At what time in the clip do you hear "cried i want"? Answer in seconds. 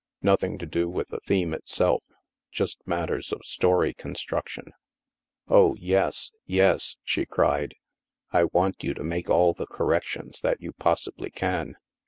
7.27-8.83